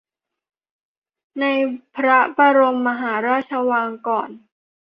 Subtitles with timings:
[1.39, 1.45] ใน
[1.95, 4.29] พระบรมมหาราชวังก่อน